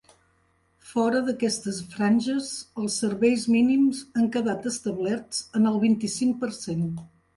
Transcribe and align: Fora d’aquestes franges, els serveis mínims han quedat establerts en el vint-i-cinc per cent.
Fora 0.91 1.19
d’aquestes 1.25 1.81
franges, 1.91 2.49
els 2.83 2.97
serveis 3.03 3.45
mínims 3.57 3.99
han 4.21 4.33
quedat 4.37 4.67
establerts 4.73 5.43
en 5.61 5.73
el 5.73 5.79
vint-i-cinc 5.89 6.41
per 6.47 6.51
cent. 6.61 6.89